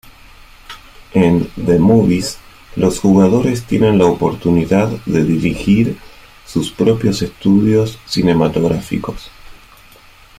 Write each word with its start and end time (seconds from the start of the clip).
En 1.13 1.51
"The 1.63 1.77
Movies", 1.77 2.39
los 2.75 2.97
jugadores 2.99 3.65
tienen 3.67 3.99
la 3.99 4.05
oportunidad 4.05 4.87
de 5.05 5.23
dirigir 5.23 5.95
sus 6.43 6.71
propios 6.71 7.21
estudios 7.21 7.99
cinematográficos. 8.07 9.29